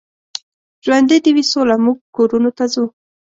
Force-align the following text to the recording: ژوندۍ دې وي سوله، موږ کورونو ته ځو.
ژوندۍ 0.83 1.17
دې 1.23 1.31
وي 1.35 1.43
سوله، 1.51 1.75
موږ 1.85 1.97
کورونو 2.15 2.49
ته 2.57 2.65
ځو. 2.73 2.85